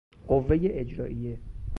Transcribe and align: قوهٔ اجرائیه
قوهٔ 0.27 0.51
اجرائیه 0.81 1.37